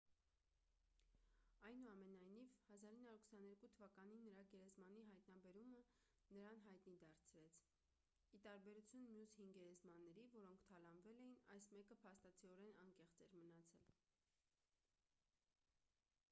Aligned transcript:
այնուամենայնիվ 1.67 2.55
1922 2.77 3.67
թ 3.75 4.17
նրա 4.27 4.45
գերեզմանի 4.53 5.05
հայտնաբերումը 5.09 5.83
նրան 6.39 6.65
հայտնի 6.69 6.95
դարձրեց 7.05 7.61
ի 8.39 8.41
տարբերություն 8.49 9.07
մյուս 9.13 9.37
հին 9.43 9.53
գերեզմանների 9.61 10.17
որոնք 10.39 10.67
թալանվել 10.73 11.23
էին 11.27 11.39
այս 11.59 11.69
մեկը 11.79 11.99
փաստացիորեն 12.09 12.85
անեղծ 12.89 13.21
էր 13.29 13.37
մնացել 13.47 13.89